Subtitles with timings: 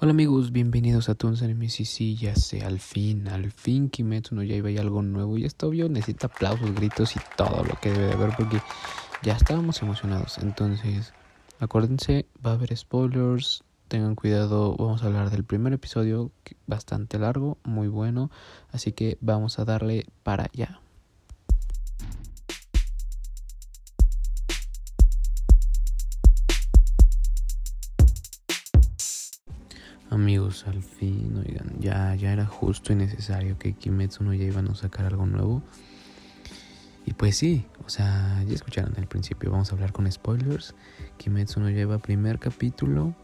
[0.00, 4.44] Hola amigos, bienvenidos a Enemies y sí, ya sé, al fin, al fin Kimetsu no
[4.44, 7.90] ya iba a algo nuevo y esto obvio necesita aplausos, gritos y todo lo que
[7.90, 8.62] debe de haber porque
[9.24, 10.38] ya estábamos emocionados.
[10.38, 11.12] Entonces,
[11.58, 16.30] acuérdense, va a haber spoilers, tengan cuidado, vamos a hablar del primer episodio,
[16.68, 18.30] bastante largo, muy bueno,
[18.70, 20.78] así que vamos a darle para allá.
[30.10, 34.66] Amigos, al fin, oigan, ya, ya era justo y necesario que Kimetsu no ya iban
[34.68, 35.62] a sacar algo nuevo.
[37.04, 40.74] Y pues sí, o sea, ya escucharon al principio, vamos a hablar con spoilers.
[41.18, 43.14] Kimetsu no lleva primer capítulo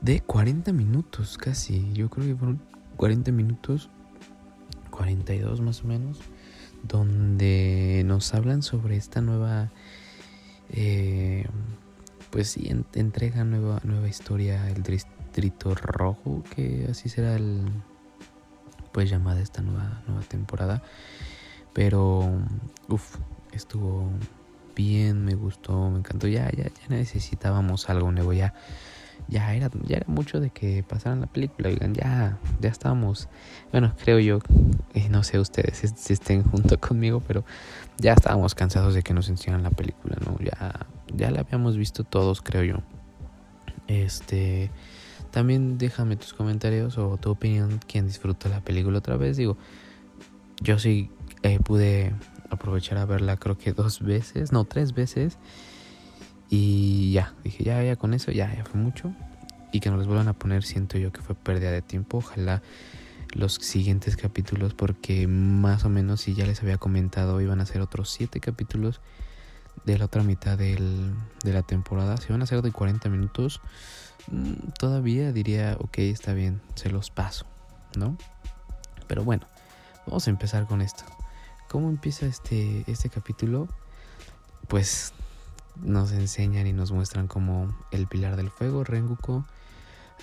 [0.00, 1.92] de 40 minutos casi.
[1.92, 2.60] Yo creo que fueron
[2.96, 3.88] 40 minutos,
[4.90, 6.18] 42 más o menos,
[6.82, 9.70] donde nos hablan sobre esta nueva,
[10.70, 11.46] eh,
[12.30, 14.82] pues sí, entrega nueva, nueva historia, el
[15.40, 17.62] Distrito Rojo, que así será el,
[18.90, 20.82] pues llamada esta nueva, nueva temporada.
[21.72, 22.40] Pero,
[22.88, 23.16] uff,
[23.52, 24.10] estuvo
[24.74, 26.26] bien, me gustó, me encantó.
[26.26, 28.52] Ya, ya, ya necesitábamos algo nuevo, ya
[29.28, 33.28] ya era, ya era mucho de que pasaran la película, oigan, ya, ya estábamos,
[33.72, 34.38] bueno, creo yo,
[34.94, 37.44] y no sé ustedes si estén junto conmigo, pero
[37.98, 40.38] ya estábamos cansados de que nos enseñaran la película, ¿no?
[40.40, 42.76] Ya, ya la habíamos visto todos, creo yo.
[43.86, 44.70] Este,
[45.30, 49.56] también déjame tus comentarios o tu opinión, quién disfrutó la película otra vez, digo,
[50.60, 51.10] yo sí
[51.42, 52.12] eh, pude
[52.50, 55.38] aprovechar a verla creo que dos veces, no, tres veces.
[56.50, 59.12] Y ya, dije, ya, ya con eso, ya, ya fue mucho.
[59.72, 62.18] Y que nos les vuelvan a poner, siento yo que fue pérdida de tiempo.
[62.18, 62.62] Ojalá
[63.34, 67.82] los siguientes capítulos, porque más o menos, si ya les había comentado, iban a ser
[67.82, 69.00] otros siete capítulos
[69.84, 71.12] de la otra mitad del,
[71.44, 72.16] de la temporada.
[72.16, 73.60] Si van a ser de 40 minutos,
[74.78, 77.46] todavía diría, ok, está bien, se los paso,
[77.96, 78.16] ¿no?
[79.06, 79.46] Pero bueno,
[80.06, 81.04] vamos a empezar con esto.
[81.68, 83.68] ¿Cómo empieza este, este capítulo?
[84.68, 85.12] Pues
[85.82, 89.46] nos enseñan y nos muestran como el pilar del fuego, Renguko,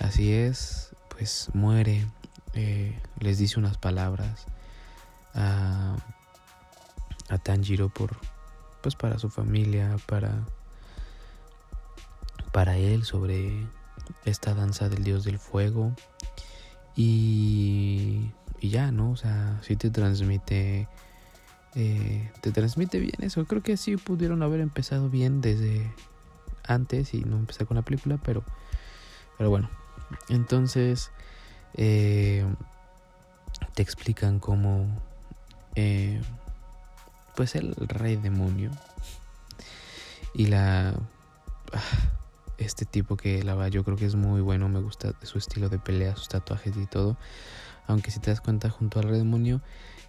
[0.00, 2.06] así es, pues muere,
[2.54, 4.46] eh, les dice unas palabras
[5.34, 5.96] a,
[7.28, 8.16] a Tanjiro por,
[8.82, 10.44] pues para su familia, para,
[12.52, 13.66] para él sobre
[14.24, 15.92] esta danza del dios del fuego
[16.94, 18.30] y,
[18.60, 19.10] y ya, ¿no?
[19.10, 20.88] O sea, sí te transmite
[21.78, 23.44] eh, te transmite bien eso.
[23.44, 25.92] Creo que sí pudieron haber empezado bien desde
[26.66, 28.42] antes y no empezar con la película, pero,
[29.36, 29.68] pero bueno.
[30.30, 31.10] Entonces,
[31.74, 32.46] eh,
[33.74, 34.86] te explican cómo,
[35.74, 36.22] eh,
[37.34, 38.70] pues el rey demonio
[40.32, 40.94] y la,
[41.74, 42.15] ah,
[42.58, 45.68] este tipo que la va, yo creo que es muy bueno, me gusta su estilo
[45.68, 47.16] de pelea, sus tatuajes y todo.
[47.86, 49.60] Aunque si te das cuenta junto al demonio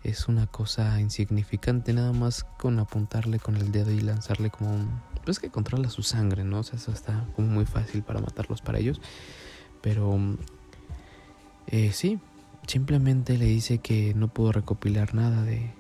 [0.04, 4.88] es una cosa insignificante, nada más con apuntarle con el dedo y lanzarle como
[5.26, 6.60] pues que controla su sangre, ¿no?
[6.60, 9.02] O sea, eso está como muy fácil para matarlos para ellos.
[9.82, 10.18] Pero
[11.68, 12.20] eh, sí,
[12.66, 15.74] simplemente le dice que no pudo recopilar nada de,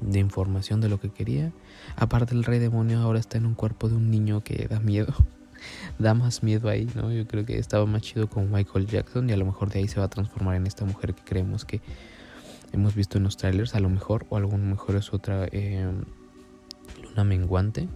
[0.00, 1.52] de información de lo que quería.
[1.96, 5.14] Aparte el rey demonio ahora está en un cuerpo de un niño que da miedo.
[5.98, 7.12] da más miedo ahí, ¿no?
[7.12, 9.88] Yo creo que estaba más chido con Michael Jackson y a lo mejor de ahí
[9.88, 11.80] se va a transformar en esta mujer que creemos que
[12.72, 15.90] hemos visto en los trailers, a lo mejor, o a lo mejor es otra eh,
[17.02, 17.88] luna menguante,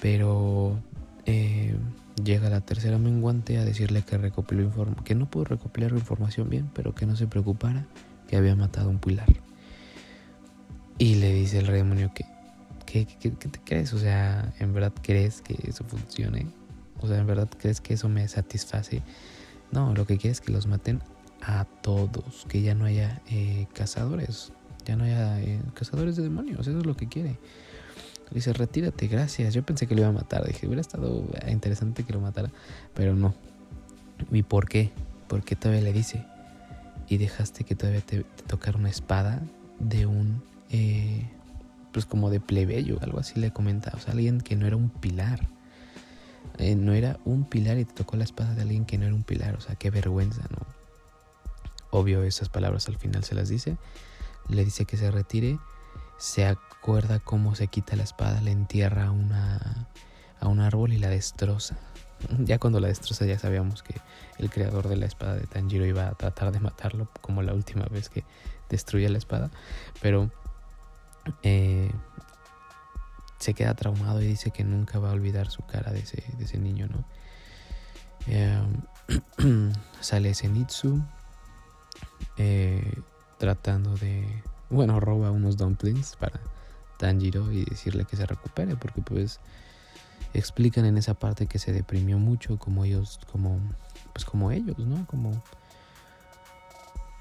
[0.00, 0.78] pero
[1.26, 1.76] eh,
[2.22, 4.70] llega la tercera menguante a decirle que recopiló
[5.04, 7.86] que no pudo recopilar información bien, pero que no se preocupara,
[8.28, 9.43] que había matado un pilar.
[10.98, 12.24] Y le dice el rey demonio que,
[12.86, 13.92] ¿qué, te crees?
[13.92, 16.46] O sea, ¿en verdad crees que eso funcione?
[17.00, 19.02] O sea, ¿en verdad crees que eso me satisface?
[19.72, 21.02] No, lo que quiere es que los maten
[21.42, 24.52] a todos, que ya no haya eh, cazadores,
[24.84, 27.38] ya no haya eh, cazadores de demonios, eso es lo que quiere.
[28.30, 29.54] Dice, retírate, gracias.
[29.54, 32.50] Yo pensé que lo iba a matar, dije, hubiera estado interesante que lo matara,
[32.94, 33.34] pero no.
[34.30, 34.92] ¿Y por qué?
[35.28, 36.24] Porque todavía le dice,
[37.08, 39.42] y dejaste que todavía te, tocara una espada
[39.78, 40.42] de un,
[41.92, 44.90] pues como de plebeyo, algo así le comenta, o sea, alguien que no era un
[44.90, 45.48] pilar.
[46.58, 49.22] no era un pilar y te tocó la espada de alguien que no era un
[49.22, 50.66] pilar, o sea, qué vergüenza, ¿no?
[51.94, 53.76] Obvio esas palabras al final se las dice.
[54.48, 55.60] Le dice que se retire.
[56.18, 59.86] Se acuerda cómo se quita la espada, le entierra una,
[60.40, 61.76] a un árbol y la destroza.
[62.38, 64.00] Ya cuando la destroza ya sabíamos que
[64.38, 67.84] el creador de la espada de Tanjiro iba a tratar de matarlo como la última
[67.84, 68.24] vez que
[68.70, 69.50] destruye la espada.
[70.00, 70.30] Pero
[71.42, 71.90] eh,
[73.38, 76.44] se queda traumado y dice que nunca va a olvidar su cara de ese, de
[76.44, 77.04] ese niño, ¿no?
[78.26, 78.62] Eh,
[80.00, 81.02] sale Zenitsu
[82.38, 83.02] eh,
[83.38, 86.40] tratando de, bueno, roba unos dumplings para
[86.98, 89.40] Tanjiro y decirle que se recupere porque pues
[90.32, 93.60] explican en esa parte que se deprimió mucho como ellos, como,
[94.12, 95.06] pues como ellos, ¿no?
[95.06, 95.42] Como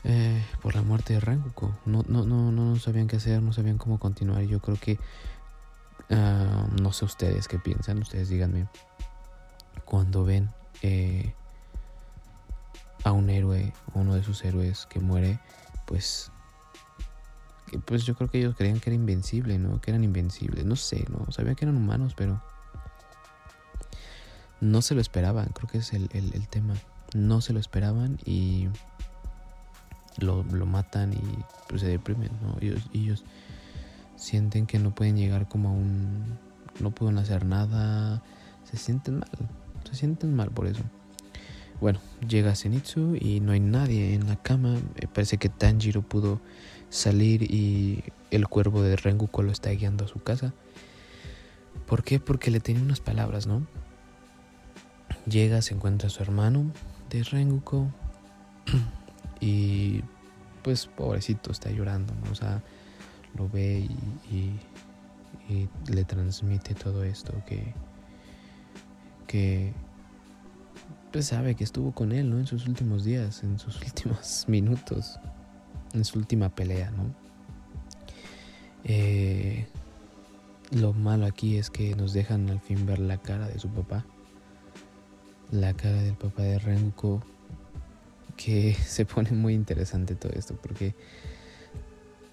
[0.04, 1.72] eh, por la muerte de Rengoku.
[1.86, 4.44] No, no, no, no sabían qué hacer, no sabían cómo continuar.
[4.44, 5.00] Yo creo que,
[6.10, 8.68] ah, no sé ustedes qué piensan, ustedes díganme,
[9.86, 10.50] cuando ven
[10.82, 11.34] eh,
[13.04, 15.40] a un héroe, uno de sus héroes que muere,
[15.86, 16.32] pues
[17.82, 19.82] pues yo creo que ellos creían que era invencible, ¿no?
[19.82, 20.66] Que eran invencibles.
[20.66, 21.32] No sé, ¿no?
[21.32, 22.42] Sabía que eran humanos, pero
[24.62, 25.48] no se lo esperaban.
[25.54, 26.10] Creo que es el,
[26.50, 26.76] tema.
[27.14, 28.70] No se lo esperaban y
[30.18, 31.22] lo, matan y
[31.70, 32.58] pues, se deprimen, ¿no?
[32.62, 33.24] Ellos, ellos
[34.16, 36.38] sienten que no pueden llegar como a un...
[36.80, 38.24] No pueden hacer nada.
[38.64, 39.30] Se sienten mal.
[39.84, 40.82] Se sienten mal por eso.
[41.80, 44.78] Bueno, llega Zenitsu y no hay nadie en la cama.
[45.14, 46.40] Parece que Tanjiro pudo
[46.90, 50.54] salir y el cuervo de Rengoku lo está guiando a su casa.
[51.88, 52.20] ¿Por qué?
[52.20, 53.68] Porque le tenía unas palabras, ¿no?
[55.26, 56.72] Llega, se encuentra a su hermano
[57.10, 57.92] de Rengoku
[59.44, 60.02] y
[60.64, 62.32] pues pobrecito está llorando, ¿no?
[62.32, 62.64] O sea,
[63.38, 63.90] lo ve
[64.32, 64.60] y,
[65.88, 67.74] le transmite todo esto que
[69.28, 69.74] que
[71.12, 72.40] pues sabe que estuvo con él, ¿no?
[72.40, 75.20] En sus últimos días, en sus últimos minutos
[75.94, 77.14] en su última pelea, ¿no?
[78.84, 79.68] Eh,
[80.72, 84.06] lo malo aquí es que nos dejan al fin ver la cara de su papá.
[85.52, 87.22] La cara del papá de Renko.
[88.44, 90.96] Que se pone muy interesante todo esto porque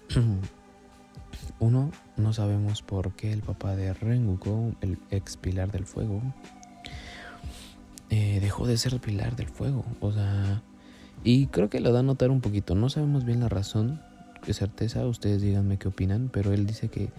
[1.59, 6.21] uno no sabemos por qué el papá de Rengoku, el ex pilar del fuego,
[8.09, 9.85] eh, dejó de ser pilar del fuego.
[9.99, 10.61] O sea,
[11.23, 12.75] y creo que lo da a notar un poquito.
[12.75, 14.01] No sabemos bien la razón,
[14.45, 17.09] de certeza, ustedes díganme qué opinan, pero él dice que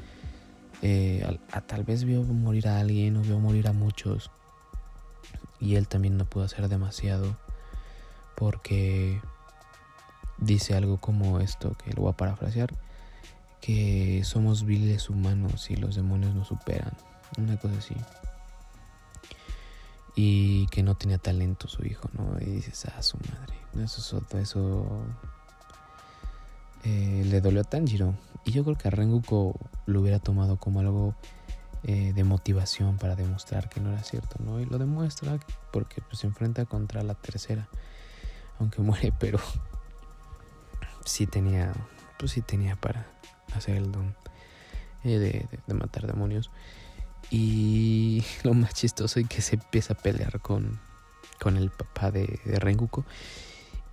[0.83, 1.25] eh,
[1.67, 4.31] tal vez vio morir a alguien o vio morir a muchos.
[5.61, 7.37] Y él también no pudo hacer demasiado
[8.37, 9.21] porque
[10.39, 12.75] dice algo como esto, que lo voy a parafrasear,
[13.61, 16.97] que somos viles humanos y los demonios nos superan.
[17.39, 17.97] Una cosa así
[20.15, 22.37] y que no tenía talento su hijo, ¿no?
[22.41, 23.85] Y dices, ah, su madre.
[23.85, 25.05] Eso, eso
[26.85, 28.15] eh, le dolió a Tanjiro.
[28.45, 29.55] Y yo creo que a Rengoku
[29.87, 31.15] lo hubiera tomado como algo
[31.85, 34.61] eh, de motivación para demostrar que no era cierto, ¿no?
[34.61, 35.39] Y lo demuestra
[35.73, 37.69] porque pues, se enfrenta contra la tercera.
[38.59, 39.39] Aunque muere, pero
[41.05, 41.73] sí tenía,
[42.19, 43.07] pues sí tenía para
[43.55, 44.15] hacer el don
[45.05, 46.51] eh, de matar demonios.
[47.31, 50.79] Y lo más chistoso es que se empieza a pelear con,
[51.41, 52.89] con el papá de, de.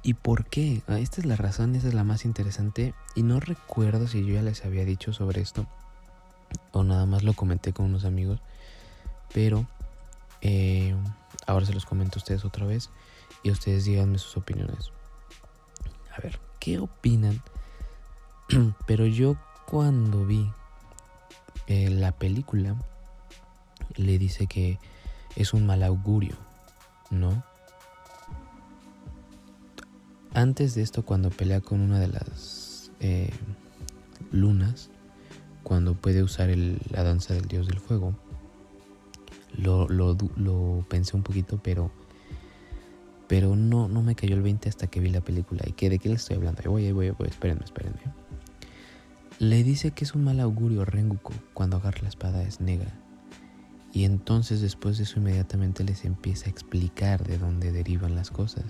[0.02, 0.82] ¿Y por qué?
[0.88, 2.94] Ah, esta es la razón, esta es la más interesante.
[3.16, 5.68] Y no recuerdo si yo ya les había dicho sobre esto.
[6.72, 8.40] O nada más lo comenté con unos amigos.
[9.34, 9.66] Pero
[10.42, 10.96] eh,
[11.48, 12.90] ahora se los comento a ustedes otra vez.
[13.44, 14.92] Y ustedes díganme sus opiniones.
[16.16, 17.42] A ver, ¿qué opinan?
[18.88, 20.50] pero yo cuando vi
[21.68, 22.76] eh, la película
[23.96, 24.80] le dice que
[25.36, 26.36] es un mal augurio,
[27.12, 27.44] ¿no?
[30.34, 33.31] Antes de esto, cuando pelea con una de las eh,
[34.31, 34.90] lunas,
[35.64, 38.16] cuando puede usar la danza del dios del fuego,
[39.58, 41.92] lo, lo, pensé un poquito, pero
[43.30, 45.62] pero no, no me cayó el 20 hasta que vi la película.
[45.68, 46.64] ¿Y que de qué le estoy hablando?
[46.66, 48.00] Voy, voy, voy, espérenme, espérenme.
[49.38, 52.92] Le dice que es un mal augurio Rengoku cuando agarra la espada es negra.
[53.94, 58.66] Y entonces después de eso inmediatamente les empieza a explicar de dónde derivan las cosas.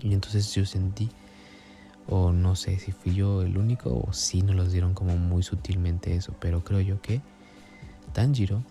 [0.00, 1.08] Y entonces yo sentí,
[2.08, 5.44] o no sé si fui yo el único, o si nos los dieron como muy
[5.44, 7.22] sutilmente eso, pero creo yo que
[8.12, 8.64] Tanjiro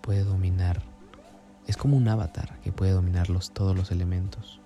[0.00, 0.80] puede dominar,
[1.66, 4.60] es como un avatar que puede dominar todos los elementos.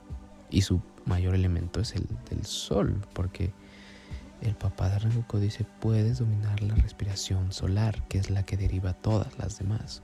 [0.51, 3.53] Y su mayor elemento es el del sol, porque
[4.41, 8.93] el papá de Rengoku dice, puedes dominar la respiración solar, que es la que deriva
[8.95, 10.03] todas las demás.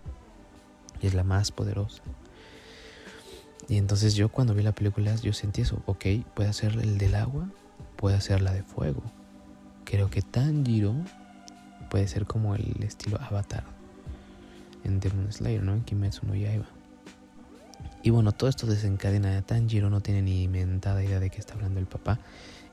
[1.01, 2.03] Y es la más poderosa.
[3.69, 5.83] Y entonces yo cuando vi la película, yo sentí eso.
[5.87, 7.49] Ok, puede hacer el del agua,
[7.97, 9.03] puede hacer la de fuego.
[9.85, 10.95] Creo que Tanjiro
[11.91, 13.65] puede ser como el estilo Avatar
[14.85, 15.73] en Demon Slayer, ¿no?
[15.73, 16.67] En Kimetsu no Yaiba.
[18.05, 19.43] Y bueno, todo esto desencadena.
[19.43, 22.21] Tanjiro no tiene ni mentada idea de qué está hablando el papá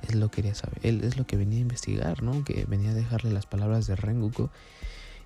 [0.09, 2.43] él lo quería saber, él es lo que venía a investigar, ¿no?
[2.43, 4.49] Que venía a dejarle las palabras de Rengoku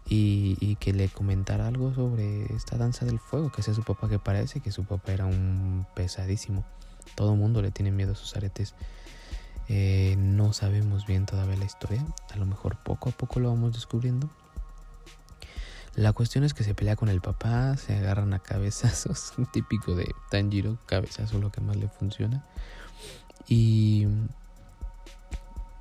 [0.07, 4.19] y, que le comentara algo sobre esta danza del fuego, que sea su papá que
[4.19, 6.63] parece que su papá era un pesadísimo.
[7.15, 8.75] Todo mundo le tiene miedo a sus aretes.
[9.67, 12.05] Eh, no sabemos bien todavía la historia.
[12.31, 14.29] A lo mejor poco a poco lo vamos descubriendo.
[15.95, 20.13] La cuestión es que se pelea con el papá, se agarran a cabezazos, típico de
[20.29, 22.45] Tanjiro, cabezazo lo que más le funciona.
[23.47, 24.07] Y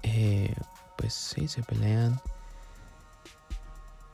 [0.02, 0.54] eh,
[0.96, 2.20] pues sí, se pelean.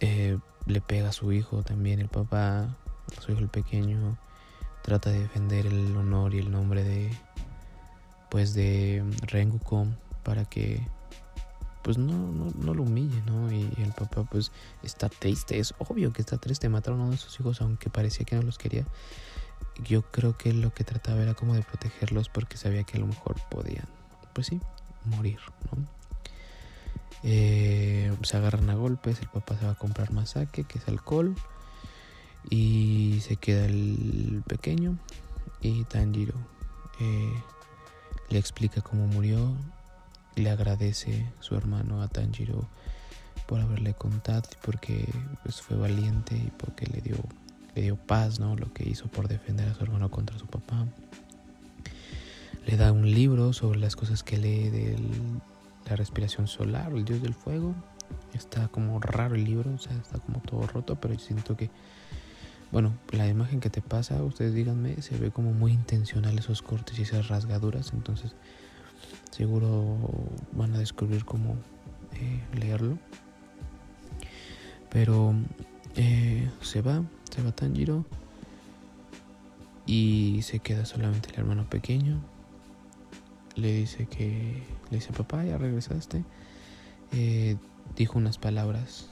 [0.01, 2.61] Eh, le pega a su hijo también el papá,
[3.17, 4.17] a su hijo el pequeño.
[4.83, 7.11] Trata de defender el honor y el nombre de
[8.31, 9.89] pues de Rengoku
[10.23, 10.87] para que
[11.83, 13.51] pues no, no, no, lo humille, ¿no?
[13.53, 17.19] Y, el papá pues está triste, es obvio que está triste, mataron a uno de
[17.19, 18.85] sus hijos aunque parecía que no los quería.
[19.85, 23.07] Yo creo que lo que trataba era como de protegerlos porque sabía que a lo
[23.07, 23.87] mejor podían,
[24.35, 24.61] pues sí,
[25.05, 25.39] morir,
[25.71, 25.87] ¿no?
[27.23, 31.35] Eh, se agarran a golpes, el papá se va a comprar más que es alcohol,
[32.49, 34.97] y se queda el pequeño
[35.61, 36.35] y Tanjiro
[37.01, 37.43] eh,
[38.31, 39.55] le explica cómo murió,
[40.37, 42.69] le agradece su hermano a Tanjiro
[43.47, 45.09] por haberle contado y porque
[45.43, 47.17] pues, fue valiente y porque le dio,
[47.75, 48.55] le dio paz, ¿no?
[48.57, 50.87] Lo que hizo por defender a su hermano contra su papá.
[52.67, 54.97] Le da un libro sobre las cosas que lee de
[55.89, 57.75] la respiración solar, el dios del fuego.
[58.35, 61.71] Está como raro el libro, o sea, está como todo roto, pero yo siento que,
[62.71, 66.99] bueno, la imagen que te pasa, ustedes díganme, se ve como muy intencional esos cortes
[67.01, 68.37] y esas rasgaduras, entonces
[69.31, 69.99] seguro
[70.53, 71.57] van a descubrir cómo
[72.15, 72.99] eh, leerlo.
[74.91, 75.35] Pero
[75.97, 78.05] eh, se va, se va Tanjiro
[79.87, 82.21] y se queda solamente el hermano pequeño.
[83.57, 86.25] Le dice que, le dice papá, ya regresaste.
[87.13, 87.57] Eh,
[87.97, 89.09] dijo unas palabras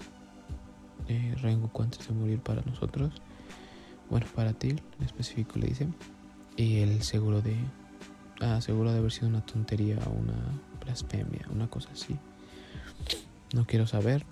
[1.08, 3.20] eh, Rengoku antes de morir para nosotros.
[4.08, 5.88] Bueno, para ti en específico le dice.
[6.56, 7.56] Y él seguro de
[8.40, 10.34] ah, seguro de haber sido una tontería una
[10.84, 12.16] blasfemia, una cosa así.
[13.54, 14.24] No quiero saber.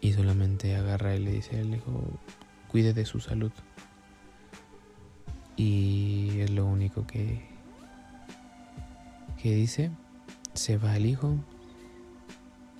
[0.00, 2.02] Y solamente agarra y le dice al hijo,
[2.68, 3.52] cuide de su salud.
[5.56, 7.42] Y es lo único que,
[9.42, 9.90] que dice.
[10.54, 11.36] Se va el hijo.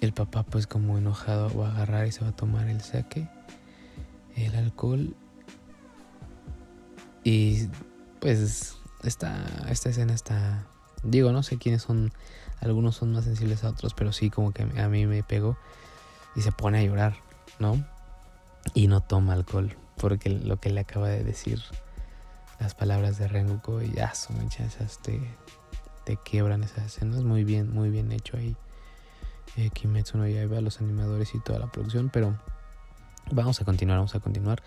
[0.00, 3.28] El papá pues como enojado va a agarrar y se va a tomar el saque,
[4.36, 5.14] el alcohol.
[7.24, 7.68] Y
[8.20, 8.76] pues
[9.08, 10.64] esta, esta escena está...
[11.02, 12.12] Digo, no sé quiénes son,
[12.60, 15.56] algunos son más sensibles a otros, pero sí como que a mí me pegó
[16.34, 17.16] y se pone a llorar,
[17.58, 17.84] ¿no?
[18.74, 21.62] Y no toma alcohol, porque lo que le acaba de decir,
[22.58, 25.20] las palabras de Rengoku, y ya son esas te,
[26.04, 28.56] te quiebran esas escenas, muy bien, muy bien hecho ahí.
[29.56, 32.36] Eh, Kimetsu no Yaiba, los animadores y toda la producción, pero
[33.30, 34.62] vamos a continuar, vamos a continuar.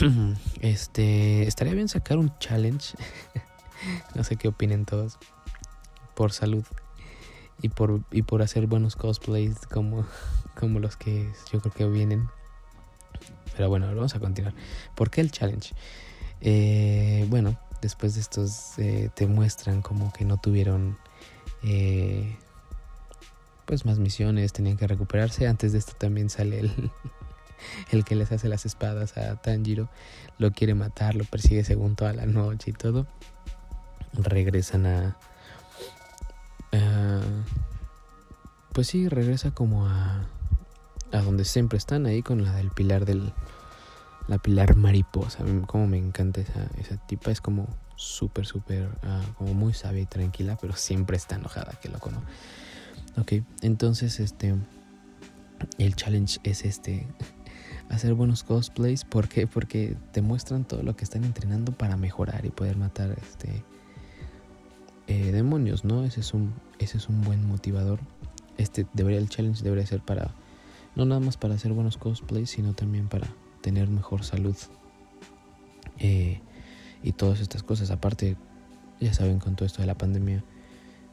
[0.60, 2.94] este, estaría bien sacar un challenge.
[4.14, 5.18] no sé qué opinen todos.
[6.14, 6.64] Por salud.
[7.62, 10.06] Y por, y por hacer buenos cosplays como,
[10.58, 12.28] como los que yo creo que vienen.
[13.56, 14.54] Pero bueno, vamos a continuar.
[14.94, 15.74] ¿Por qué el challenge?
[16.40, 20.96] Eh, bueno, después de estos eh, te muestran como que no tuvieron
[21.62, 22.36] eh,
[23.66, 25.46] pues más misiones, tenían que recuperarse.
[25.46, 26.72] Antes de esto también sale el,
[27.90, 29.88] el que les hace las espadas a Tanjiro,
[30.38, 33.06] lo quiere matar, lo persigue según toda la noche y todo.
[34.12, 35.16] Regresan a...
[38.72, 40.26] pues sí, regresa como a...
[41.12, 43.32] A donde siempre están, ahí con la del pilar del...
[44.28, 45.44] La pilar mariposa.
[45.66, 47.32] Como me encanta esa, esa tipa.
[47.32, 48.88] Es como súper, súper...
[49.02, 52.22] Ah, como muy sabia y tranquila, pero siempre está enojada, que loco, ¿no?
[53.20, 54.54] Ok, entonces este...
[55.78, 57.06] El challenge es este
[57.90, 59.04] hacer buenos cosplays.
[59.04, 59.46] ¿Por qué?
[59.46, 63.62] Porque te muestran todo lo que están entrenando para mejorar y poder matar este
[65.08, 66.04] eh, demonios, ¿no?
[66.04, 68.00] Ese es un ese es un buen motivador.
[68.56, 70.30] Este debería el challenge debería ser para
[70.96, 73.28] no nada más para hacer buenos cosplays, sino también para
[73.60, 74.56] tener mejor salud
[75.98, 76.40] eh,
[77.02, 77.90] y todas estas cosas.
[77.90, 78.36] Aparte,
[79.00, 80.44] ya saben, con todo esto de la pandemia,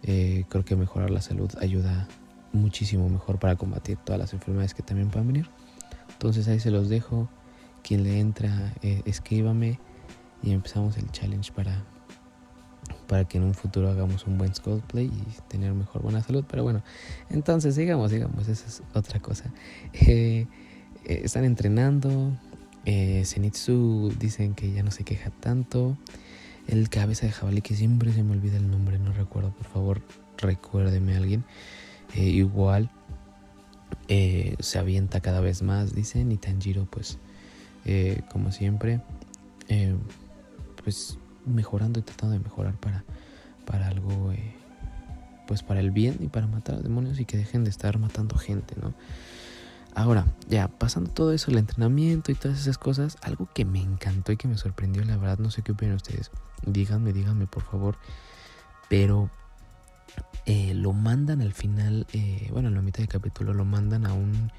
[0.04, 2.08] eh, creo que mejorar la salud ayuda
[2.54, 5.50] muchísimo mejor para combatir todas las enfermedades que también puedan venir.
[6.18, 7.30] Entonces ahí se los dejo.
[7.84, 9.80] Quien le entra, eh, escríbame
[10.42, 11.84] y empezamos el challenge para,
[13.08, 16.44] para que en un futuro hagamos un buen cosplay y tener mejor buena salud.
[16.50, 16.82] Pero bueno,
[17.30, 19.54] entonces sigamos, sigamos, esa es otra cosa.
[19.94, 20.48] Eh,
[21.06, 22.36] eh, están entrenando.
[22.86, 25.98] Zenitsu dicen que ya no se queja tanto.
[26.68, 30.02] El cabeza de jabalí, que siempre se me olvida el nombre, no recuerdo, por favor,
[30.38, 31.46] recuérdeme a alguien.
[32.16, 32.90] igual
[34.08, 37.18] eh, se avienta cada vez más, dicen, y Tanjiro pues
[37.86, 39.02] eh, como siempre
[39.70, 39.96] eh,
[40.84, 43.04] pues mejorando y tratando de mejorar para,
[43.66, 44.34] para algo,
[45.48, 48.38] pues para el bien y para matar a demonios y que dejen de estar matando
[48.38, 48.94] gente, ¿no?
[49.98, 54.32] Ahora, ya pasando todo eso, el entrenamiento y todas esas cosas, algo que me encantó
[54.32, 56.30] y que me sorprendió, la verdad, no sé qué opinan ustedes.
[56.64, 57.98] Díganme, díganme por favor.
[58.90, 59.32] Pero
[60.46, 64.14] eh, lo mandan al final, eh, bueno, en la mitad del capítulo, lo mandan a
[64.14, 64.52] un,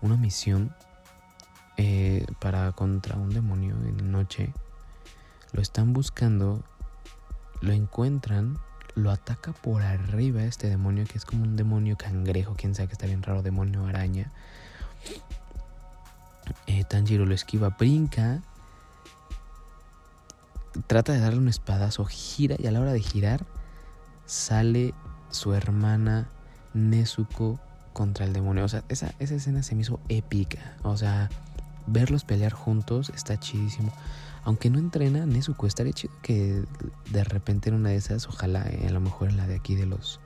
[0.00, 0.74] una misión
[1.76, 4.52] eh, para contra un demonio en noche.
[5.52, 6.62] Lo están buscando,
[7.60, 8.58] lo encuentran,
[8.94, 12.94] lo ataca por arriba este demonio, que es como un demonio cangrejo, quién sabe que
[12.94, 14.32] está bien raro, demonio araña
[16.88, 18.40] Tanjiro lo esquiva, brinca,
[20.86, 23.44] trata de darle un espadazo, gira y a la hora de girar
[24.26, 24.94] sale
[25.30, 26.28] su hermana
[26.72, 27.60] Nezuko
[27.92, 28.64] contra el demonio.
[28.64, 30.76] O sea, esa, esa escena se me hizo épica.
[30.82, 31.28] O sea,
[31.86, 33.92] verlos pelear juntos está chidísimo.
[34.44, 36.64] Aunque no entrena Nezuko, estaría chido que
[37.10, 39.74] de repente en una de esas, ojalá eh, a lo mejor en la de aquí
[39.74, 40.20] de los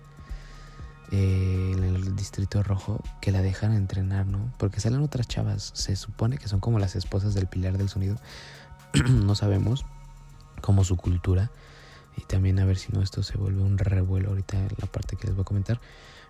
[1.10, 4.52] eh, en el distrito rojo que la dejan entrenar, ¿no?
[4.58, 8.16] Porque salen otras chavas, se supone que son como las esposas del pilar del sonido,
[9.08, 9.86] no sabemos,
[10.60, 11.50] como su cultura,
[12.18, 15.16] y también a ver si no esto se vuelve un revuelo ahorita en la parte
[15.16, 15.80] que les voy a comentar.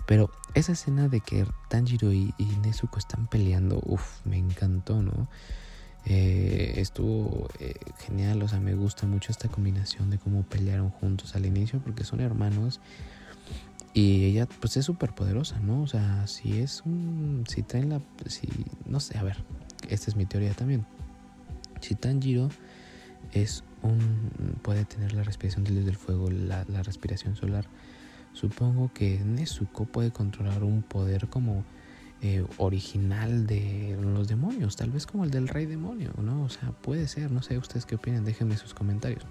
[0.06, 5.28] Pero esa escena de que Tanjiro y, Nezuko están peleando, uff, me encantó, ¿no?
[6.06, 11.34] Eh, estuvo eh, genial, o sea, me gusta mucho esta combinación de cómo pelearon juntos
[11.34, 12.80] al inicio, porque son hermanos
[13.94, 15.82] y ella pues es súper poderosa, ¿no?
[15.82, 17.44] O sea, si es un...
[17.48, 18.00] Si traen la...
[18.26, 18.48] Si,
[18.86, 19.38] no sé, a ver,
[19.88, 20.86] esta es mi teoría también.
[21.80, 22.48] Si Tanjiro
[23.32, 23.64] es
[24.62, 27.66] puede tener la respiración del dios del fuego, la, respiración solar,
[28.32, 31.64] supongo que Nezuko puede controlar un poder como
[32.20, 36.42] eh, original de los demonios, tal vez como el del rey demonio, ¿no?
[36.42, 39.22] O sea, puede ser, no sé ustedes qué opinan, déjenme sus comentarios.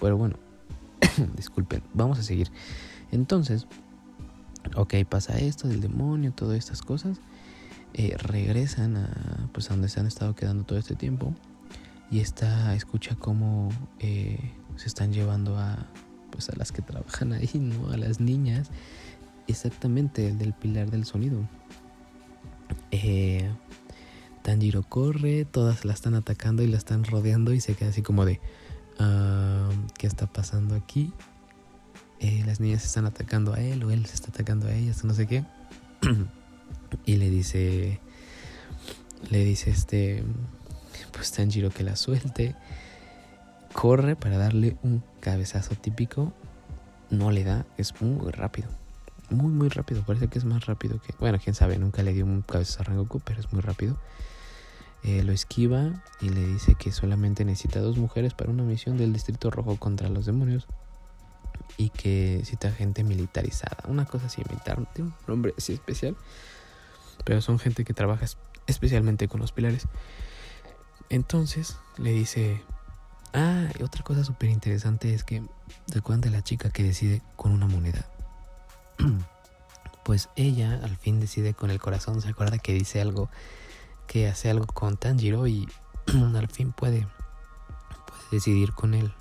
[0.00, 0.36] Pero bueno,
[1.36, 2.50] disculpen, vamos a seguir.
[3.10, 3.66] Entonces,
[4.76, 7.20] ok, pasa esto del demonio, todas estas cosas.
[7.94, 11.34] Eh, regresan a, pues, a donde se han estado quedando todo este tiempo.
[12.10, 13.68] Y esta escucha cómo
[13.98, 15.86] eh, se están llevando a,
[16.30, 17.90] pues, a las que trabajan ahí, ¿no?
[17.90, 18.70] A las niñas.
[19.46, 21.48] Exactamente, el del pilar del sonido.
[22.90, 23.50] Eh,
[24.42, 28.24] Tanjiro corre, todas la están atacando y la están rodeando y se queda así como
[28.24, 28.40] de,
[28.98, 29.68] ah,
[29.98, 31.12] ¿qué está pasando aquí?
[32.20, 35.14] Eh, las niñas están atacando a él o él se está atacando a ellas, no
[35.14, 35.44] sé qué.
[37.06, 38.00] y le dice,
[39.30, 40.24] le dice este,
[41.12, 42.54] pues Tanjiro que la suelte.
[43.72, 46.32] Corre para darle un cabezazo típico.
[47.10, 48.68] No le da, es muy rápido.
[49.30, 50.02] Muy, muy rápido.
[50.04, 51.14] Parece que es más rápido que.
[51.18, 53.98] Bueno, quién sabe, nunca le dio un cabezazo a Rangoku, pero es muy rápido.
[55.04, 59.12] Eh, lo esquiva y le dice que solamente necesita dos mujeres para una misión del
[59.12, 60.66] Distrito Rojo contra los demonios
[61.76, 63.76] y que cita gente militarizada.
[63.86, 66.16] Una cosa así, militar, tiene un nombre así especial,
[67.24, 68.26] pero son gente que trabaja
[68.66, 69.86] especialmente con los pilares.
[71.10, 72.62] Entonces le dice,
[73.32, 75.42] ah, y otra cosa súper interesante es que,
[75.86, 78.06] ¿se acuerdan de la chica que decide con una moneda?
[80.04, 83.30] pues ella al fin decide con el corazón, se acuerda que dice algo,
[84.06, 85.68] que hace algo con Tanjiro y
[86.34, 87.06] al fin puede,
[88.06, 89.12] puede decidir con él.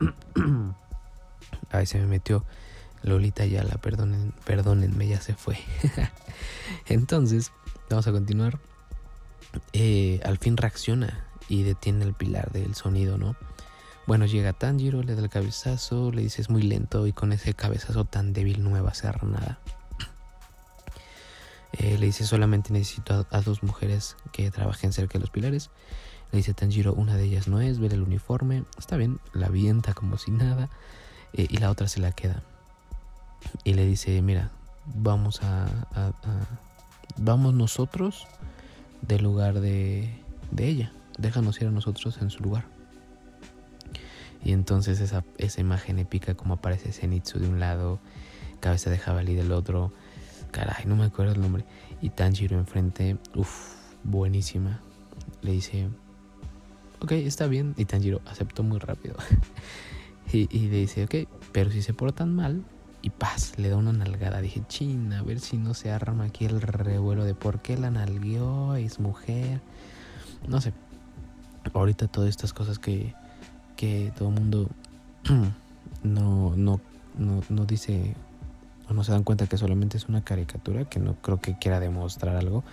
[1.70, 2.44] Ahí se me metió
[3.02, 5.58] Lolita ya la perdonen, perdónenme, ya se fue.
[6.86, 7.52] Entonces,
[7.88, 8.58] vamos a continuar.
[9.72, 13.36] Eh, al fin reacciona y detiene el pilar del sonido, ¿no?
[14.06, 17.54] Bueno, llega Tanjiro, le da el cabezazo, le dice es muy lento y con ese
[17.54, 19.58] cabezazo tan débil no va a hacer nada.
[21.72, 25.70] Eh, le dice solamente necesito a, dos mujeres que trabajen cerca de los pilares.
[26.32, 28.64] Le dice Tanjiro, una de ellas no es, ver el uniforme.
[28.78, 30.68] Está bien, la avienta como si nada.
[31.32, 32.42] Eh, y la otra se la queda.
[33.64, 34.50] Y le dice, mira,
[34.86, 35.66] vamos a,
[37.16, 38.26] vamos nosotros
[39.02, 40.10] del lugar de,
[40.50, 40.92] de ella.
[41.18, 42.64] Déjanos ir a nosotros en su lugar.
[44.42, 47.98] Y entonces esa, esa imagen épica como aparece Zenitsu de un lado,
[48.60, 49.92] cabeza de jabalí del otro,
[50.50, 51.64] caray, no me acuerdo el nombre,
[52.00, 54.80] y Tanjiro enfrente, uff, buenísima.
[55.42, 55.88] Le dice,
[57.00, 59.16] ok, está bien, y Tanjiro aceptó muy rápido.
[60.32, 62.62] Y, le dice, ok, pero si se portan mal,
[63.02, 64.40] y paz, le da una nalgada.
[64.40, 67.90] Dije, china, a ver si no se arma aquí el revuelo de por qué la
[67.90, 69.60] nalgueó, es mujer.
[70.48, 70.72] No sé.
[71.74, 73.14] Ahorita todas estas cosas que,
[73.76, 74.68] que todo el mundo
[76.02, 76.80] no, no,
[77.18, 78.14] no, no dice
[78.94, 82.36] no se dan cuenta que solamente es una caricatura, que no creo que quiera demostrar
[82.36, 82.64] algo.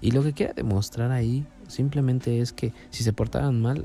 [0.00, 3.84] Y lo que quiera demostrar ahí simplemente es que si se portaban mal,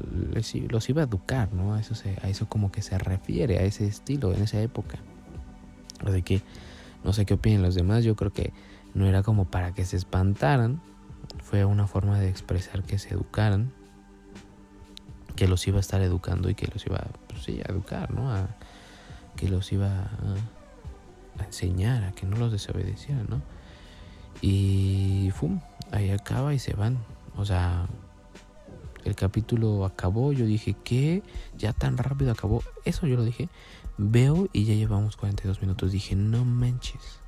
[0.69, 1.73] los iba a educar, ¿no?
[1.73, 4.99] A eso, se, a eso como que se refiere, a ese estilo, en esa época.
[6.05, 6.41] Así que
[7.03, 8.53] no sé qué opinan los demás, yo creo que
[8.93, 10.81] no era como para que se espantaran,
[11.41, 13.71] fue una forma de expresar que se educaran,
[15.35, 18.31] que los iba a estar educando y que los iba pues sí, a educar, ¿no?
[18.31, 18.47] A,
[19.35, 23.41] que los iba a, a enseñar, a que no los desobedecieran, ¿no?
[24.41, 25.59] Y ¡fum!
[25.91, 26.97] ahí acaba y se van.
[27.35, 27.87] O sea,
[29.05, 31.23] el capítulo acabó, yo dije, ¿qué?
[31.57, 32.63] Ya tan rápido acabó.
[32.85, 33.49] Eso yo lo dije.
[33.97, 35.91] Veo y ya llevamos 42 minutos.
[35.91, 37.19] Dije, no manches.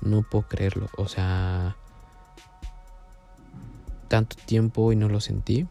[0.00, 0.88] No puedo creerlo.
[0.96, 1.76] O sea,
[4.08, 5.66] tanto tiempo y no lo sentí.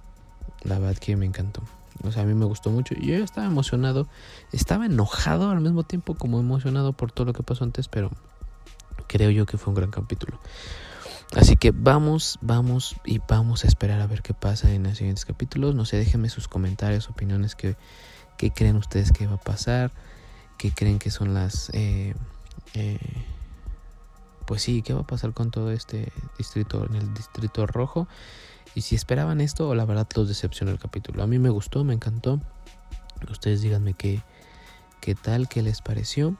[0.64, 1.62] La verdad que me encantó.
[2.04, 2.96] O sea, a mí me gustó mucho.
[2.96, 4.08] Yo estaba emocionado.
[4.52, 8.12] Estaba enojado al mismo tiempo como emocionado por todo lo que pasó antes, pero
[9.08, 10.40] creo yo que fue un gran capítulo.
[11.36, 15.26] Así que vamos, vamos y vamos a esperar a ver qué pasa en los siguientes
[15.26, 15.76] capítulos.
[15.76, 17.76] No sé, déjenme sus comentarios, opiniones, qué,
[18.38, 19.92] creen ustedes que va a pasar,
[20.58, 21.70] qué creen que son las...
[21.74, 22.14] Eh,
[22.74, 23.00] eh,
[24.46, 28.08] pues sí, qué va a pasar con todo este distrito, en el distrito rojo.
[28.76, 31.24] Y si esperaban esto o la verdad los decepcionó el capítulo.
[31.24, 32.40] A mí me gustó, me encantó.
[33.30, 34.22] Ustedes díganme qué,
[35.02, 36.36] qué tal, qué les pareció.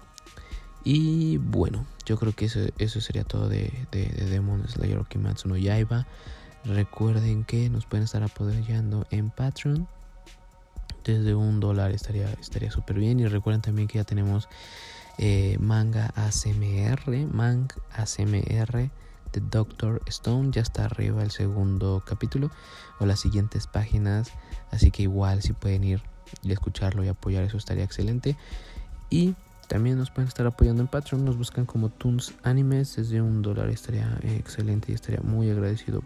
[0.84, 5.08] Y bueno, yo creo que eso, eso sería todo de, de, de Demon Slayer o
[5.46, 6.06] no Yaiba.
[6.64, 9.88] Recuerden que nos pueden estar apoyando en Patreon.
[11.06, 13.20] Desde un dólar estaría estaría súper bien.
[13.20, 14.50] Y recuerden también que ya tenemos
[15.18, 18.90] eh, manga ACMR, Mang ACMR
[19.32, 20.50] de Doctor Stone.
[20.52, 22.50] Ya está arriba el segundo capítulo
[23.00, 24.32] o las siguientes páginas.
[24.72, 26.02] Así que igual si pueden ir
[26.42, 28.36] y escucharlo y apoyar eso estaría excelente.
[29.10, 29.36] Y
[29.68, 31.24] también nos pueden estar apoyando en Patreon.
[31.24, 32.96] Nos buscan como Toons Animes.
[32.96, 36.02] Desde un dólar estaría excelente y estaría muy agradecido.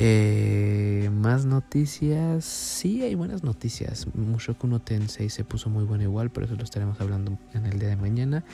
[0.00, 2.44] Eh, más noticias.
[2.44, 4.06] Sí, hay buenas noticias.
[4.14, 6.30] Mushoku no Tensei se puso muy bueno igual.
[6.30, 8.44] Por eso lo estaremos hablando en el día de mañana.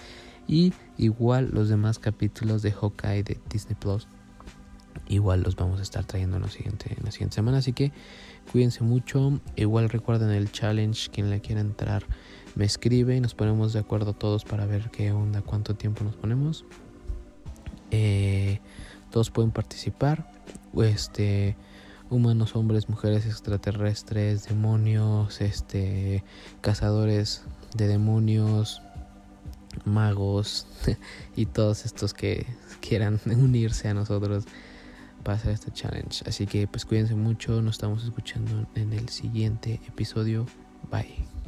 [0.49, 4.09] Y igual los demás capítulos de Hawkeye de Disney Plus.
[5.07, 7.59] Igual los vamos a estar trayendo en la siguiente, en la siguiente semana.
[7.59, 7.93] Así que
[8.51, 9.39] cuídense mucho.
[9.55, 11.11] Igual recuerden el challenge.
[11.11, 12.05] Quien le quiera entrar
[12.55, 16.17] me escribe y nos ponemos de acuerdo todos para ver qué onda, cuánto tiempo nos
[16.17, 16.65] ponemos.
[17.91, 18.61] Eh,
[19.11, 20.27] todos pueden participar.
[20.83, 21.57] Este,
[22.11, 26.25] humanos, hombres, mujeres, extraterrestres, demonios, este,
[26.61, 28.83] cazadores de demonios,
[29.85, 30.67] magos
[31.37, 32.47] y todos estos que
[32.81, 34.45] quieran unirse a nosotros
[35.23, 36.25] para hacer este challenge.
[36.27, 40.47] Así que pues cuídense mucho, nos estamos escuchando en el siguiente episodio.
[40.91, 41.44] Bye.